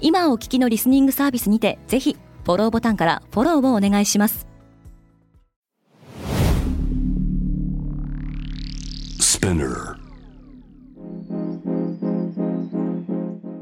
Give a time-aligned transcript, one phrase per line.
[0.00, 4.46] 今お聞きのリスニングサービスにてぜひフォローボタンからフォローをお願いします。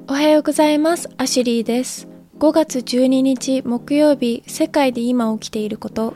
[0.07, 1.09] おはようございます。
[1.17, 2.09] アシュリーです。
[2.39, 6.15] 5月12日木曜日世界で今起きていること。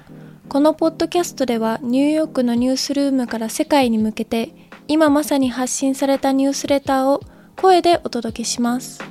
[0.53, 4.55] このポッドキャストではニューヨークのニュースルームから世界に向けて
[4.87, 7.23] 今まさに発信されたニュースレターを
[7.57, 9.03] 声でお届けします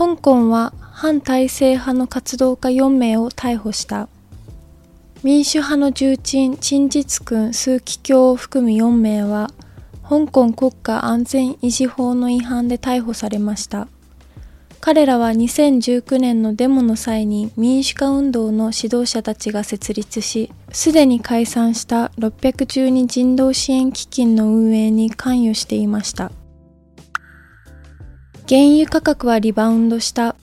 [0.00, 4.08] 香港は反体制派の活動家4名を逮捕した
[5.22, 9.50] 民主派の重鎮陳実君数奇教を含む4名は
[10.08, 13.88] 香港国家安全維持法の違反で逮捕されました
[14.80, 26.32] 彼らは2019年のデモの際に民主化運動の指導者たちが設立し、すでに解散した612人道支援基金の運営に関与していました。
[28.50, 30.34] 原油価格はリバウンドした。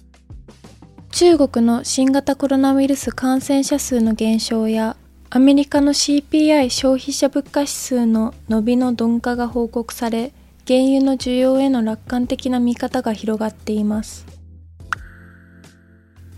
[1.12, 4.96] 中国の新型コロナウイルス感染者数の減少や
[5.30, 10.32] アメリカの CPI 消費者物価指数の伸びの鈍化が報告され、
[10.66, 14.26] 原油の需要への楽観的な見方が広がっています。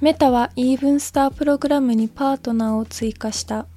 [0.01, 3.67] メタはイーブンスタープログラムにパートナーを追加した。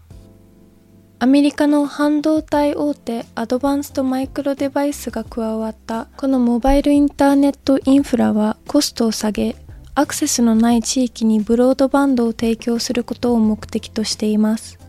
[1.22, 9.54] アメリカの半導体大手アドバンストマイクロデバイスが加わったこのモバイルインターネットインフラはコストを下げ
[9.94, 14.80] アクセスのない地域にブロードバンドを提供することを目的としています。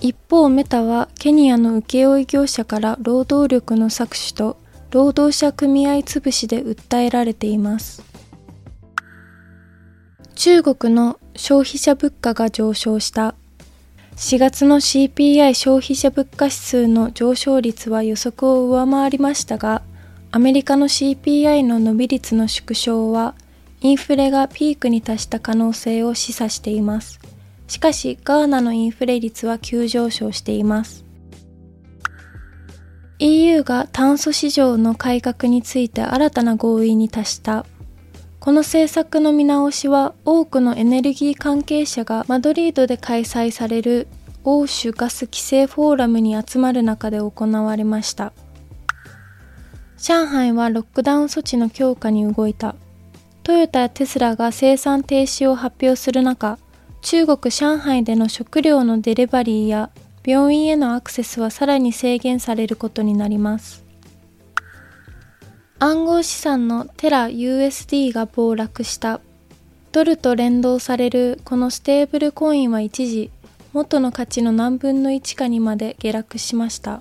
[0.00, 4.60] 一方メタはケニアの請負業者から労働力の搾取と
[4.90, 8.02] 労働者組合潰しで訴えられています。
[10.34, 13.36] 中国の消費者物価が上昇した。
[14.20, 19.80] 4月の CPI 消費者物価指数の上昇率は予測を上回りましたが、
[20.30, 23.34] アメリカの CPI の伸び率の縮小は、
[23.80, 27.18] インフレがピークに達した可能性を示唆しています。
[27.66, 31.06] しかし、ガーナのインフレ率は急上昇しています。
[33.20, 37.64] EU が炭素市場の改革について新たな合意に達した。
[38.40, 44.08] この政策の見直しは多くのエネルギー関係者がマドリードで開催される
[44.44, 48.32] 欧州ガス規制フォーラムに集まる中で行われました。
[49.98, 52.76] 上海はロックダウン措置の強化に動いた。
[53.42, 56.58] トヨタやテスラが生産停止を発表する中、
[57.02, 59.90] 中国上海での食料のデリバリーや
[60.24, 63.89] 病院へのアクセスはさらに制限されることになります。
[65.82, 69.22] 暗号資産のテラ USD が暴落した。
[69.92, 73.30] ドルと連動されるこのステーブルコインは一時、
[73.72, 77.00] 元の価値の何分の1かにまで下落しました。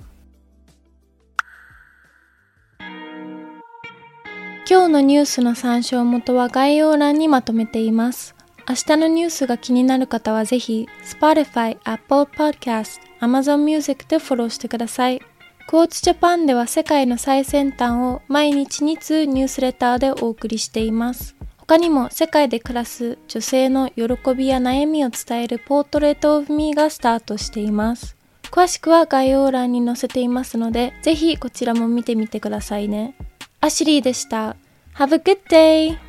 [4.69, 8.33] 今日のニュースの参照元は概要欄にまとめています。
[8.69, 15.21] 明日のニュースが気になる方はぜひ、Spotify、Apple Podcast、Amazon Music でフォローしてください。
[15.69, 21.35] クォーツジャパンでは世界の最先端を毎日2通ニュースレターでお送りしています。
[21.59, 24.03] 他にも世界で暮らす女性の喜
[24.35, 28.17] びや悩みを伝えるポートレートオブミーがスタートしています。
[28.45, 33.13] 詳しくは概要欄に載せていますので、ぜひこちらも見てみてくださいね。
[33.61, 34.55] アシュリーでした。
[34.95, 36.08] Have a good day!